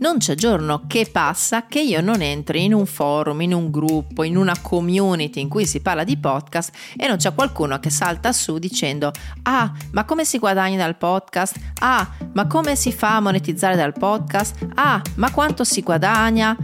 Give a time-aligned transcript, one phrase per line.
[0.00, 4.22] Non c'è giorno che passa che io non entri in un forum, in un gruppo,
[4.22, 8.32] in una community in cui si parla di podcast e non c'è qualcuno che salta
[8.32, 11.54] su dicendo ah, ma come si guadagna dal podcast?
[11.80, 14.68] Ah, ma come si fa a monetizzare dal podcast?
[14.76, 16.56] Ah, ma quanto si guadagna?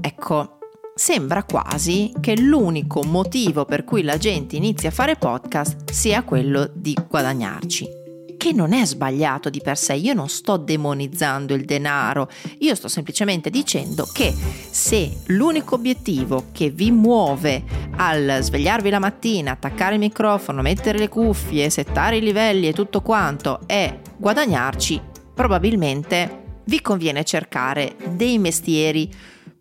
[0.00, 0.58] Ecco,
[0.94, 6.70] sembra quasi che l'unico motivo per cui la gente inizia a fare podcast sia quello
[6.72, 8.00] di guadagnarci
[8.42, 12.28] che non è sbagliato di per sé, io non sto demonizzando il denaro,
[12.58, 14.34] io sto semplicemente dicendo che
[14.68, 17.62] se l'unico obiettivo che vi muove
[17.98, 23.00] al svegliarvi la mattina, attaccare il microfono, mettere le cuffie, settare i livelli e tutto
[23.00, 25.00] quanto è guadagnarci,
[25.32, 29.08] probabilmente vi conviene cercare dei mestieri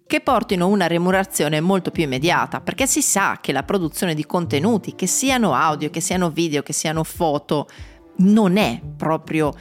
[0.07, 4.95] che portino una remunerazione molto più immediata, perché si sa che la produzione di contenuti,
[4.95, 7.67] che siano audio, che siano video, che siano foto,
[8.17, 9.53] non è proprio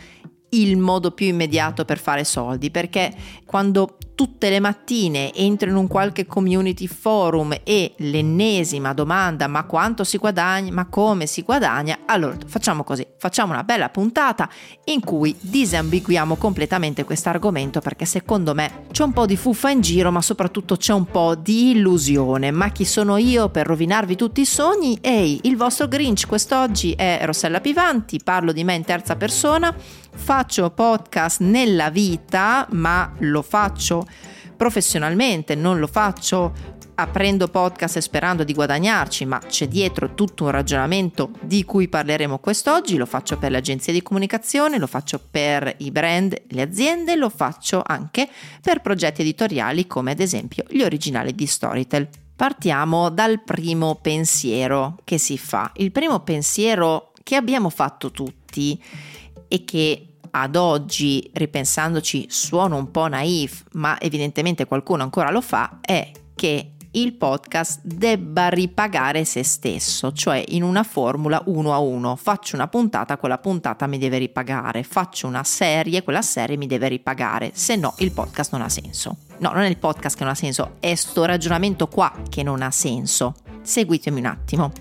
[0.50, 3.14] il modo più immediato per fare soldi, perché
[3.44, 10.04] quando tutte le mattine entro in un qualche community forum e l'ennesima domanda ma quanto
[10.04, 14.48] si guadagna, ma come si guadagna, allora facciamo così, facciamo una bella puntata
[14.84, 19.82] in cui disambiguiamo completamente questo argomento perché secondo me c'è un po' di fuffa in
[19.82, 24.40] giro ma soprattutto c'è un po' di illusione, ma chi sono io per rovinarvi tutti
[24.40, 24.96] i sogni?
[25.02, 30.70] Ehi, il vostro Grinch quest'oggi è Rossella Pivanti, parlo di me in terza persona, faccio
[30.70, 34.06] podcast nella vita ma lo faccio
[34.56, 40.50] professionalmente, non lo faccio aprendo podcast e sperando di guadagnarci, ma c'è dietro tutto un
[40.50, 45.74] ragionamento di cui parleremo quest'oggi, lo faccio per le agenzie di comunicazione, lo faccio per
[45.78, 48.28] i brand, le aziende, lo faccio anche
[48.60, 52.08] per progetti editoriali come ad esempio gli originali di Storytel.
[52.36, 55.72] Partiamo dal primo pensiero che si fa.
[55.76, 58.82] Il primo pensiero che abbiamo fatto tutti
[59.48, 65.80] e che ad oggi, ripensandoci, suona un po' naif, ma evidentemente qualcuno ancora lo fa,
[65.80, 72.16] è che il podcast debba ripagare se stesso, cioè in una formula uno a uno.
[72.16, 74.82] Faccio una puntata, quella puntata mi deve ripagare.
[74.82, 77.52] Faccio una serie, quella serie mi deve ripagare.
[77.54, 79.16] Se no, il podcast non ha senso.
[79.38, 82.62] No, non è il podcast che non ha senso, è sto ragionamento qua che non
[82.62, 83.34] ha senso.
[83.70, 84.72] Seguitemi un attimo.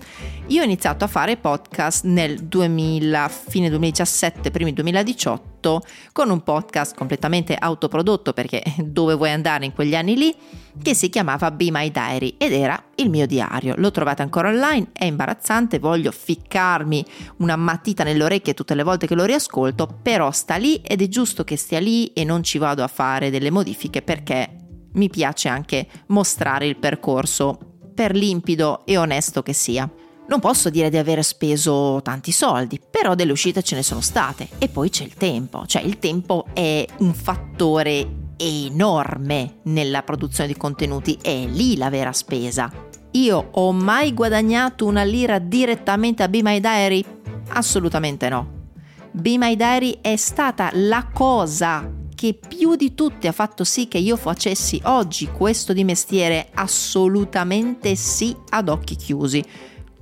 [0.48, 5.80] Io ho iniziato a fare podcast nel 2000, fine 2017, primi 2018,
[6.10, 10.34] con un podcast completamente autoprodotto perché dove vuoi andare in quegli anni lì,
[10.82, 13.74] che si chiamava Be My Diary ed era il mio diario.
[13.76, 17.04] Lo trovate ancora online, è imbarazzante, voglio ficcarmi
[17.36, 21.06] una matita nelle orecchie tutte le volte che lo riascolto, però sta lì ed è
[21.06, 24.56] giusto che stia lì e non ci vado a fare delle modifiche perché
[24.94, 27.69] mi piace anche mostrare il percorso
[28.00, 29.86] per limpido e onesto che sia.
[30.26, 34.48] Non posso dire di aver speso tanti soldi, però delle uscite ce ne sono state
[34.56, 38.08] e poi c'è il tempo, cioè il tempo è un fattore
[38.38, 42.72] enorme nella produzione di contenuti, è lì la vera spesa.
[43.10, 47.04] Io ho mai guadagnato una lira direttamente a Be My Diary?
[47.48, 48.68] Assolutamente no.
[49.10, 53.96] Be My Diary è stata la cosa che più di tutte ha fatto sì che
[53.96, 59.42] io facessi oggi questo di mestiere assolutamente sì ad occhi chiusi.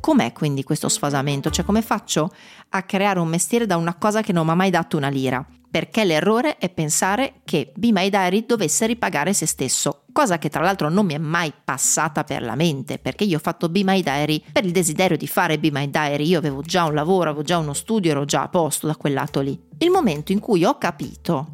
[0.01, 1.49] Com'è quindi questo sfasamento?
[1.49, 2.33] Cioè come faccio
[2.71, 5.47] a creare un mestiere da una cosa che non mi ha mai dato una lira?
[5.71, 10.65] Perché l'errore è pensare che Be My Diary dovesse ripagare se stesso, cosa che tra
[10.65, 14.03] l'altro non mi è mai passata per la mente, perché io ho fatto Be My
[14.03, 17.45] Diary per il desiderio di fare Be My Diary, io avevo già un lavoro, avevo
[17.45, 19.57] già uno studio, ero già a posto da quel lato lì.
[19.79, 21.53] Il momento in cui ho capito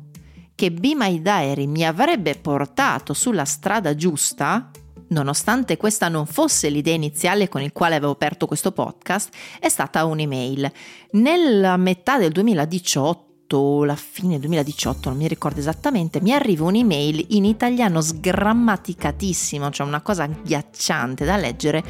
[0.55, 4.71] che Be My Diary mi avrebbe portato sulla strada giusta,
[5.09, 10.05] nonostante questa non fosse l'idea iniziale con il quale avevo aperto questo podcast, è stata
[10.05, 10.71] un'email.
[11.13, 17.45] Nella metà del 2018, la fine 2018, non mi ricordo esattamente, mi arriva un'email in
[17.45, 21.85] italiano sgrammaticatissimo, cioè una cosa ghiacciante da leggere,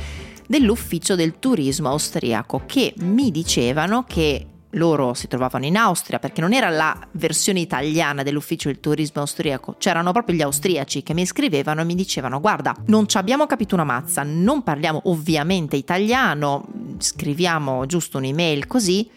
[0.46, 6.52] dell'ufficio del turismo austriaco che mi dicevano che loro si trovavano in Austria perché non
[6.52, 11.80] era la versione italiana dell'ufficio del turismo austriaco, c'erano proprio gli austriaci che mi scrivevano
[11.80, 16.66] e mi dicevano guarda non ci abbiamo capito una mazza, non parliamo ovviamente italiano,
[16.98, 19.08] scriviamo giusto un'email così,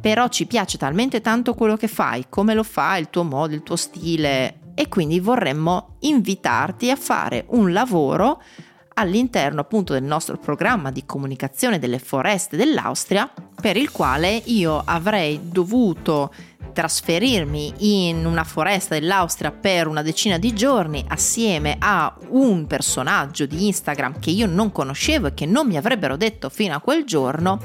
[0.00, 3.62] però ci piace talmente tanto quello che fai, come lo fai, il tuo modo, il
[3.62, 8.42] tuo stile e quindi vorremmo invitarti a fare un lavoro
[8.94, 13.30] all'interno appunto del nostro programma di comunicazione delle foreste dell'Austria,
[13.60, 16.32] per il quale io avrei dovuto
[16.72, 23.66] trasferirmi in una foresta dell'Austria per una decina di giorni assieme a un personaggio di
[23.66, 27.60] Instagram che io non conoscevo e che non mi avrebbero detto fino a quel giorno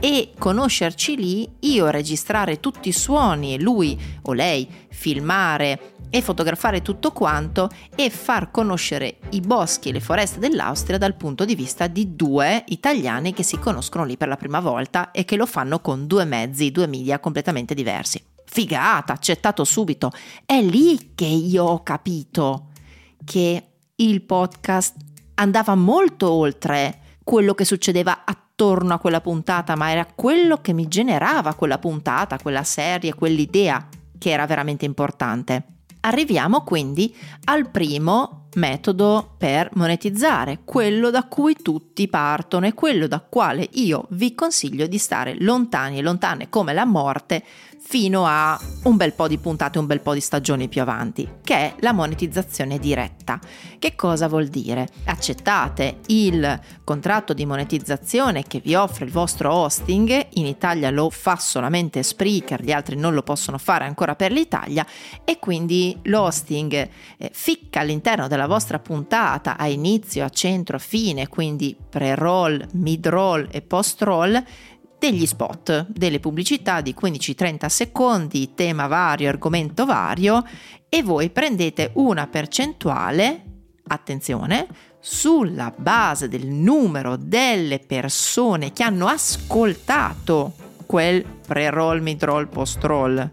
[0.00, 6.80] e conoscerci lì, io registrare tutti i suoni e lui o lei filmare e fotografare
[6.80, 11.88] tutto quanto e far conoscere i boschi e le foreste dell'Austria dal punto di vista
[11.88, 15.80] di due italiani che si conoscono lì per la prima volta e che lo fanno
[15.80, 18.22] con due mezzi, due media completamente diversi.
[18.44, 20.12] Figata, accettato subito.
[20.46, 22.68] È lì che io ho capito
[23.24, 23.64] che
[23.96, 24.94] il podcast
[25.34, 30.86] andava molto oltre quello che succedeva attorno a quella puntata, ma era quello che mi
[30.86, 35.73] generava quella puntata, quella serie, quell'idea che era veramente importante.
[36.06, 37.14] Arriviamo quindi
[37.44, 44.06] al primo metodo per monetizzare, quello da cui tutti partono e quello da quale io
[44.10, 47.42] vi consiglio di stare lontani e lontane come la morte
[47.86, 51.54] fino a un bel po' di puntate, un bel po' di stagioni più avanti, che
[51.54, 53.38] è la monetizzazione diretta.
[53.78, 54.88] Che cosa vuol dire?
[55.04, 61.36] Accettate il contratto di monetizzazione che vi offre il vostro hosting, in Italia lo fa
[61.36, 64.84] solamente Spreaker, gli altri non lo possono fare ancora per l'Italia
[65.22, 71.28] e quindi l'hosting eh, ficca all'interno della vostra puntata a inizio, a centro, a fine,
[71.28, 74.42] quindi pre-roll, mid-roll e post-roll
[74.98, 80.44] degli spot, delle pubblicità di 15-30 secondi, tema vario, argomento vario
[80.88, 83.44] e voi prendete una percentuale,
[83.88, 84.66] attenzione,
[85.00, 90.54] sulla base del numero delle persone che hanno ascoltato
[90.86, 93.32] quel pre-roll, mid-roll, post-roll,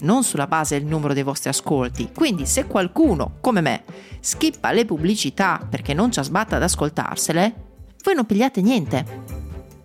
[0.00, 2.10] non sulla base del numero dei vostri ascolti.
[2.14, 3.84] Quindi se qualcuno, come me,
[4.20, 7.54] skippa le pubblicità perché non ci sbatta ad ascoltarsele,
[8.02, 9.31] voi non pigliate niente.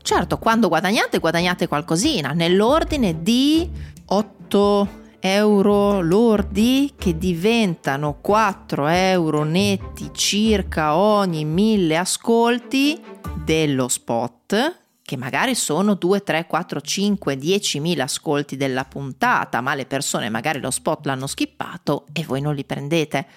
[0.07, 3.69] Certo, quando guadagnate, guadagnate qualcosina, nell'ordine di
[4.05, 4.89] 8
[5.19, 12.97] euro lordi che diventano 4 euro netti circa ogni 1000 ascolti
[13.43, 19.75] dello spot che magari sono 2, 3, 4, 5, 10 mila ascolti della puntata, ma
[19.75, 23.27] le persone magari lo spot l'hanno skippato e voi non li prendete.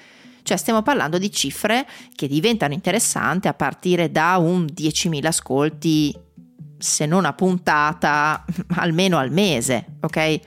[0.45, 1.85] Cioè stiamo parlando di cifre
[2.15, 6.29] che diventano interessanti a partire da un 10.000 ascolti
[6.81, 8.45] se non a puntata,
[8.77, 10.41] almeno al mese, ok?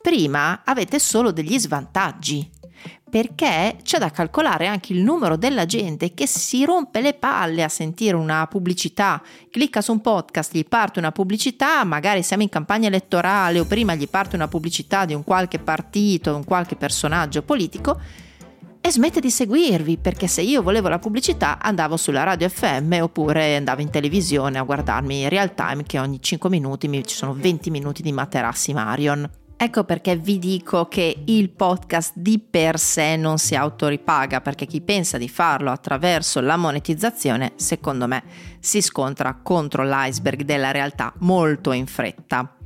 [0.00, 2.50] Prima avete solo degli svantaggi,
[3.08, 7.68] perché c'è da calcolare anche il numero della gente che si rompe le palle a
[7.68, 12.88] sentire una pubblicità, clicca su un podcast, gli parte una pubblicità, magari siamo in campagna
[12.88, 18.00] elettorale o prima gli parte una pubblicità di un qualche partito, un qualche personaggio politico
[18.84, 23.54] e smette di seguirvi perché se io volevo la pubblicità andavo sulla radio FM oppure
[23.54, 27.32] andavo in televisione a guardarmi in real time che ogni 5 minuti mi, ci sono
[27.32, 29.30] 20 minuti di materassi Marion.
[29.56, 34.80] Ecco perché vi dico che il podcast di per sé non si autoripaga, perché chi
[34.80, 38.24] pensa di farlo attraverso la monetizzazione, secondo me,
[38.58, 42.56] si scontra contro l'iceberg della realtà molto in fretta.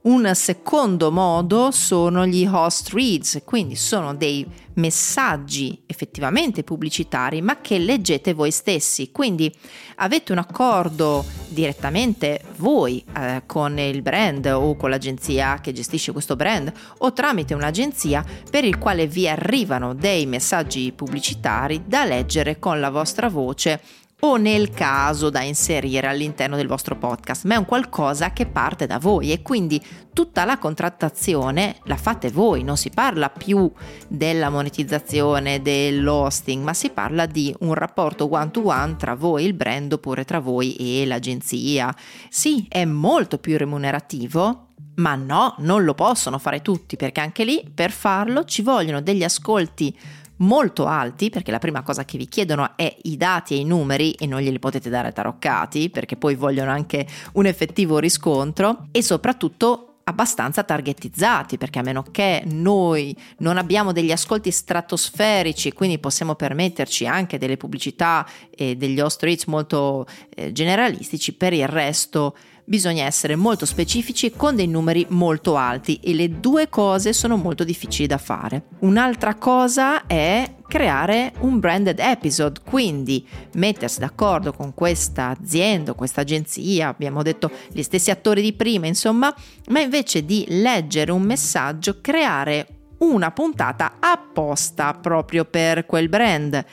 [0.00, 7.78] Un secondo modo sono gli host reads, quindi sono dei messaggi effettivamente pubblicitari, ma che
[7.78, 9.10] leggete voi stessi.
[9.10, 9.52] Quindi
[9.96, 16.36] avete un accordo direttamente voi eh, con il brand o con l'agenzia che gestisce questo
[16.36, 22.78] brand o tramite un'agenzia per il quale vi arrivano dei messaggi pubblicitari da leggere con
[22.78, 23.80] la vostra voce
[24.20, 28.86] o nel caso da inserire all'interno del vostro podcast, ma è un qualcosa che parte
[28.86, 29.80] da voi e quindi
[30.12, 33.70] tutta la contrattazione la fate voi, non si parla più
[34.08, 39.54] della monetizzazione, dell'hosting, ma si parla di un rapporto one to one tra voi, il
[39.54, 41.94] brand, oppure tra voi e l'agenzia.
[42.28, 44.66] Sì, è molto più remunerativo,
[44.96, 49.22] ma no, non lo possono fare tutti perché anche lì per farlo ci vogliono degli
[49.22, 49.96] ascolti
[50.38, 54.12] molto alti, perché la prima cosa che vi chiedono è i dati e i numeri
[54.12, 59.88] e non glieli potete dare taroccati, perché poi vogliono anche un effettivo riscontro e soprattutto
[60.08, 67.06] abbastanza targetizzati perché a meno che noi non abbiamo degli ascolti stratosferici quindi possiamo permetterci
[67.06, 72.34] anche delle pubblicità e degli host rates molto eh, generalistici per il resto
[72.68, 77.64] bisogna essere molto specifici con dei numeri molto alti e le due cose sono molto
[77.64, 78.64] difficili da fare.
[78.80, 86.88] Un'altra cosa è creare un branded episode, quindi mettersi d'accordo con questa azienda, questa agenzia,
[86.88, 89.34] abbiamo detto gli stessi attori di prima, insomma,
[89.68, 92.66] ma invece di leggere un messaggio, creare
[92.98, 96.64] una puntata apposta proprio per quel brand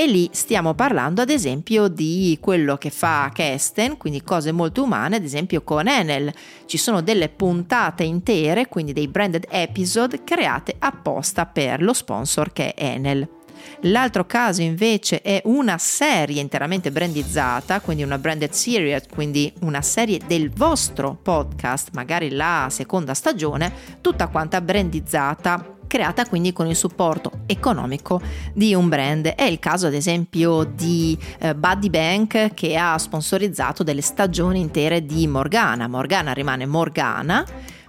[0.00, 5.16] E lì stiamo parlando ad esempio di quello che fa Kesten, quindi cose molto umane,
[5.16, 6.32] ad esempio con Enel.
[6.64, 12.72] Ci sono delle puntate intere, quindi dei branded episode create apposta per lo sponsor che
[12.72, 13.28] è Enel.
[13.80, 20.18] L'altro caso invece è una serie interamente brandizzata, quindi una branded series, quindi una serie
[20.26, 27.40] del vostro podcast, magari la seconda stagione, tutta quanta brandizzata creata quindi con il supporto
[27.46, 28.22] economico
[28.54, 29.26] di un brand.
[29.26, 35.04] È il caso ad esempio di eh, Buddy Bank che ha sponsorizzato delle stagioni intere
[35.04, 35.88] di Morgana.
[35.88, 37.44] Morgana rimane Morgana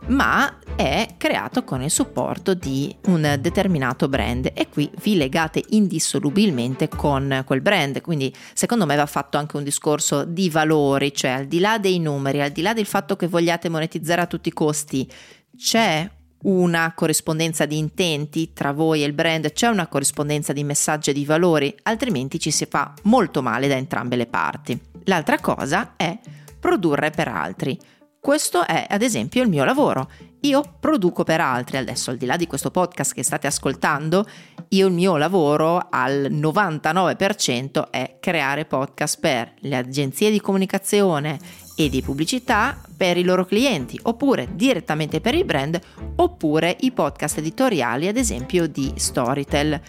[0.08, 6.88] ma è creato con il supporto di un determinato brand e qui vi legate indissolubilmente
[6.88, 8.02] con quel brand.
[8.02, 12.00] Quindi secondo me va fatto anche un discorso di valori, cioè al di là dei
[12.00, 15.08] numeri, al di là del fatto che vogliate monetizzare a tutti i costi,
[15.56, 16.10] c'è
[16.44, 21.14] una corrispondenza di intenti tra voi e il brand, c'è una corrispondenza di messaggi e
[21.14, 24.80] di valori, altrimenti ci si fa molto male da entrambe le parti.
[25.06, 26.18] L'altra cosa è
[26.60, 27.78] produrre per altri.
[28.20, 30.10] Questo è ad esempio il mio lavoro.
[30.42, 34.26] Io produco per altri, adesso al di là di questo podcast che state ascoltando,
[34.70, 41.40] io il mio lavoro al 99% è creare podcast per le agenzie di comunicazione
[41.86, 45.80] e di pubblicità per i loro clienti, oppure direttamente per il brand,
[46.16, 49.82] oppure i podcast editoriali, ad esempio di Storytel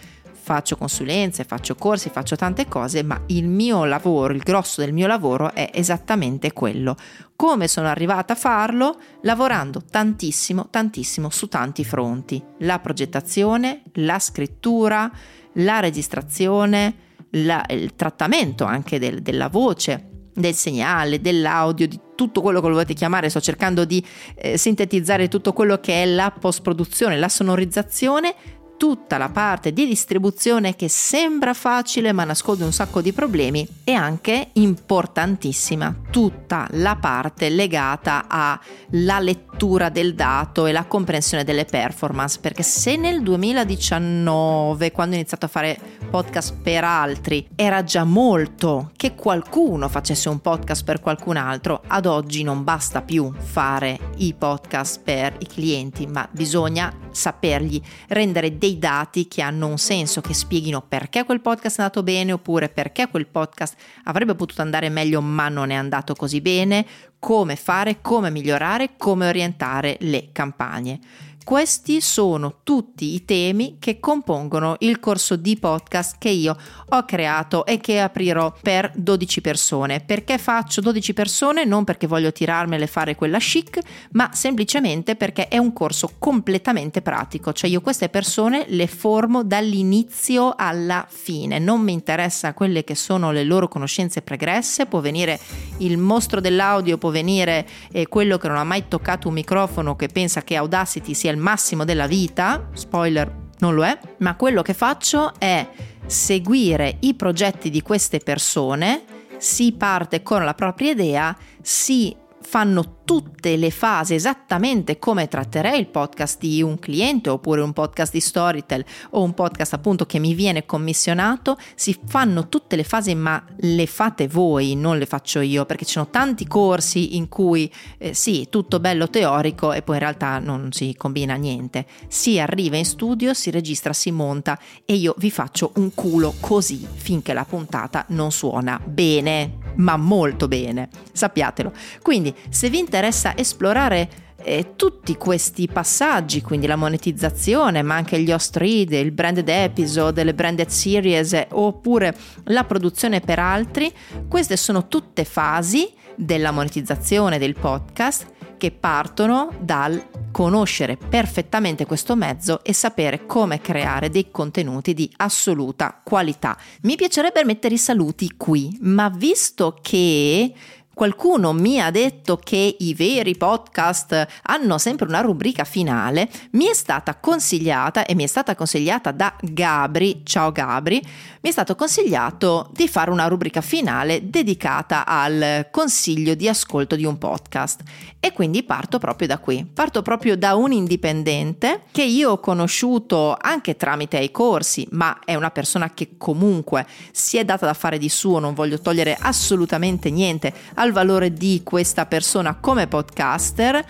[0.43, 5.07] faccio consulenze, faccio corsi, faccio tante cose, ma il mio lavoro, il grosso del mio
[5.07, 6.97] lavoro è esattamente quello.
[7.35, 8.99] Come sono arrivata a farlo?
[9.21, 12.43] Lavorando tantissimo, tantissimo su tanti fronti.
[12.59, 15.09] La progettazione, la scrittura,
[15.53, 16.95] la registrazione,
[17.31, 22.93] la, il trattamento anche del, della voce, del segnale, dell'audio, di tutto quello che volete
[22.93, 24.03] chiamare, sto cercando di
[24.35, 28.35] eh, sintetizzare tutto quello che è la post produzione, la sonorizzazione
[28.75, 33.93] tutta la parte di distribuzione che sembra facile ma nasconde un sacco di problemi e
[33.93, 39.52] anche importantissima tutta la parte legata alla lettura
[39.91, 45.49] del dato e la comprensione delle performance perché se nel 2019 quando ho iniziato a
[45.49, 45.79] fare
[46.09, 52.05] podcast per altri era già molto che qualcuno facesse un podcast per qualcun altro ad
[52.05, 58.77] oggi non basta più fare i podcast per i clienti ma bisogna sapergli rendere dei
[58.77, 63.07] dati che hanno un senso, che spieghino perché quel podcast è andato bene oppure perché
[63.07, 66.85] quel podcast avrebbe potuto andare meglio ma non è andato così bene,
[67.23, 70.99] come fare, come migliorare, come orientare le campagne.
[71.43, 76.55] Questi sono tutti i temi che compongono il corso di podcast che io
[76.87, 79.99] ho creato e che aprirò per 12 persone.
[79.99, 81.65] Perché faccio 12 persone?
[81.65, 83.77] Non perché voglio tirarmele e fare quella chic,
[84.11, 90.53] ma semplicemente perché è un corso completamente pratico, cioè io queste persone le formo dall'inizio
[90.55, 95.37] alla fine, non mi interessa quelle che sono le loro conoscenze pregresse, può venire
[95.79, 100.07] il mostro dell'audio, può venire eh, quello che non ha mai toccato un microfono che
[100.07, 104.73] pensa che Audacity sia il massimo della vita, spoiler non lo è, ma quello che
[104.73, 105.67] faccio è
[106.05, 109.03] seguire i progetti di queste persone,
[109.37, 115.87] si parte con la propria idea, si fanno tutte le fasi esattamente come tratterei il
[115.87, 120.33] podcast di un cliente oppure un podcast di Storytel o un podcast appunto che mi
[120.33, 125.65] viene commissionato, si fanno tutte le fasi ma le fate voi, non le faccio io
[125.65, 130.01] perché ci sono tanti corsi in cui eh, sì, tutto bello teorico e poi in
[130.01, 131.85] realtà non si combina niente.
[132.07, 136.85] Si arriva in studio, si registra, si monta e io vi faccio un culo così
[136.93, 141.71] finché la puntata non suona bene, ma molto bene, sappiatelo.
[142.01, 144.07] Quindi se vi interessa esplorare
[144.43, 150.23] eh, tutti questi passaggi, quindi la monetizzazione, ma anche gli host read, il branded episode,
[150.23, 153.91] le branded series eh, oppure la produzione per altri,
[154.27, 162.63] queste sono tutte fasi della monetizzazione del podcast che partono dal conoscere perfettamente questo mezzo
[162.63, 166.55] e sapere come creare dei contenuti di assoluta qualità.
[166.83, 170.53] Mi piacerebbe mettere i saluti qui, ma visto che
[170.95, 176.75] Qualcuno mi ha detto che i veri podcast hanno sempre una rubrica finale, mi è
[176.75, 181.01] stata consigliata e mi è stata consigliata da Gabri, ciao Gabri,
[181.41, 187.05] mi è stato consigliato di fare una rubrica finale dedicata al consiglio di ascolto di
[187.05, 187.81] un podcast.
[188.19, 193.35] E quindi parto proprio da qui, parto proprio da un indipendente che io ho conosciuto
[193.37, 197.97] anche tramite i corsi, ma è una persona che comunque si è data da fare
[197.97, 203.83] di suo, non voglio togliere assolutamente niente al valore di questa persona come podcaster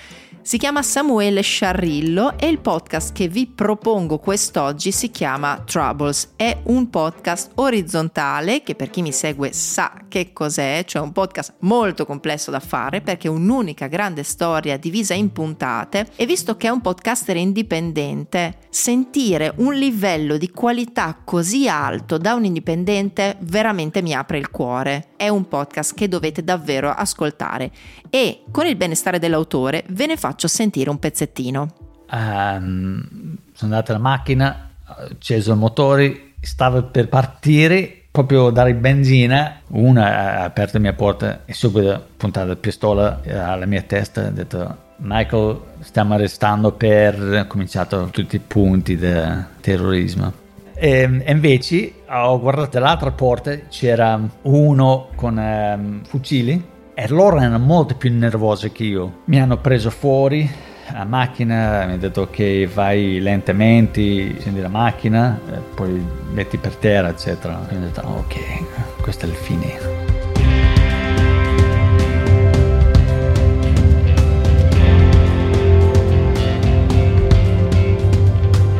[0.46, 6.34] Si chiama Samuele Sciarrillo e il podcast che vi propongo quest'oggi si chiama Troubles.
[6.36, 11.56] È un podcast orizzontale che per chi mi segue sa che cos'è, cioè un podcast
[11.62, 16.68] molto complesso da fare perché è un'unica grande storia divisa in puntate e visto che
[16.68, 24.04] è un podcaster indipendente, sentire un livello di qualità così alto da un indipendente veramente
[24.04, 25.08] mi apre il cuore.
[25.16, 27.72] È un podcast che dovete davvero ascoltare
[28.12, 31.74] e con il benestare dell'autore ve ne faccio sentire un pezzettino.
[32.12, 33.04] Um,
[33.52, 40.38] sono andato alla macchina, ho acceso i motori, stavo per partire, proprio dare benzina, una
[40.38, 44.78] ha aperto la mia porta e subito puntato la pistola alla mia testa ha detto
[44.98, 50.32] Michael stiamo arrestando per ha cominciato tutti i punti del terrorismo.
[50.76, 57.96] E, invece ho guardato l'altra porta, c'era uno con um, fucili e loro erano molto
[57.96, 59.22] più nervosi che io.
[59.26, 60.48] Mi hanno preso fuori
[60.92, 65.40] la macchina, mi hanno detto che vai lentamente, scendi la macchina,
[65.74, 67.56] poi metti per terra, eccetera.
[67.68, 70.12] Quindi ho detto, ok, questo è il fine.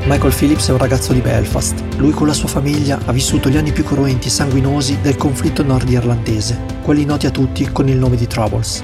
[0.06, 1.82] Michael Phillips è un ragazzo di Belfast.
[1.98, 5.64] Lui con la sua famiglia ha vissuto gli anni più cruenti e sanguinosi del conflitto
[5.64, 8.84] nordirlandese, quelli noti a tutti con il nome di Troubles.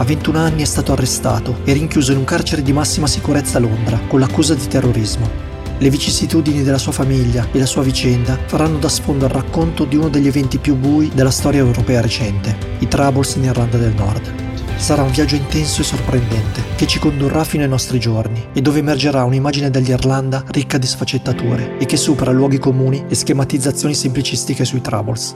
[0.00, 3.60] A 21 anni è stato arrestato e rinchiuso in un carcere di massima sicurezza a
[3.60, 5.28] Londra con l'accusa di terrorismo.
[5.76, 9.96] Le vicissitudini della sua famiglia e la sua vicenda faranno da sfondo al racconto di
[9.96, 14.32] uno degli eventi più bui della storia europea recente, i Troubles in Irlanda del Nord.
[14.76, 18.78] Sarà un viaggio intenso e sorprendente che ci condurrà fino ai nostri giorni e dove
[18.78, 24.80] emergerà un'immagine dell'Irlanda ricca di sfaccettature e che supera luoghi comuni e schematizzazioni semplicistiche sui
[24.80, 25.34] Troubles.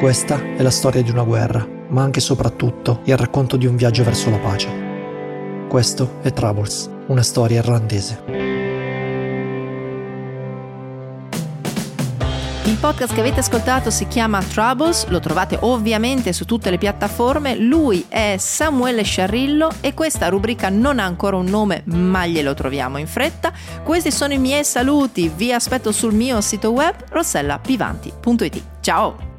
[0.00, 3.76] Questa è la storia di una guerra, ma anche e soprattutto il racconto di un
[3.76, 4.90] viaggio verso la pace.
[5.68, 8.50] Questo è Troubles, una storia irlandese.
[12.64, 17.56] Il podcast che avete ascoltato si chiama Troubles, lo trovate ovviamente su tutte le piattaforme.
[17.56, 22.98] Lui è Samuele Sciarrillo e questa rubrica non ha ancora un nome, ma glielo troviamo
[22.98, 23.52] in fretta.
[23.82, 28.62] Questi sono i miei saluti, vi aspetto sul mio sito web rossellapivanti.it.
[28.80, 29.31] Ciao!